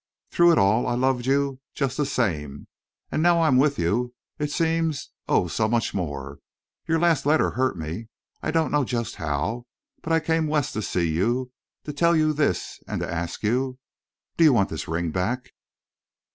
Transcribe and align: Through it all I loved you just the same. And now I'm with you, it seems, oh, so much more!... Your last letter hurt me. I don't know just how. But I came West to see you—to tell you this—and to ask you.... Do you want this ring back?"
Through 0.31 0.53
it 0.53 0.57
all 0.57 0.87
I 0.87 0.95
loved 0.95 1.27
you 1.27 1.59
just 1.75 1.95
the 1.95 2.07
same. 2.07 2.65
And 3.11 3.21
now 3.21 3.43
I'm 3.43 3.57
with 3.57 3.77
you, 3.77 4.15
it 4.39 4.49
seems, 4.49 5.11
oh, 5.27 5.47
so 5.47 5.67
much 5.67 5.93
more!... 5.93 6.39
Your 6.87 6.97
last 6.97 7.23
letter 7.23 7.51
hurt 7.51 7.77
me. 7.77 8.07
I 8.41 8.49
don't 8.49 8.71
know 8.71 8.83
just 8.83 9.17
how. 9.17 9.67
But 10.01 10.11
I 10.11 10.19
came 10.19 10.47
West 10.47 10.73
to 10.73 10.81
see 10.81 11.07
you—to 11.07 11.93
tell 11.93 12.15
you 12.15 12.33
this—and 12.33 12.99
to 13.01 13.13
ask 13.13 13.43
you.... 13.43 13.77
Do 14.37 14.43
you 14.43 14.53
want 14.53 14.69
this 14.69 14.87
ring 14.87 15.11
back?" 15.11 15.49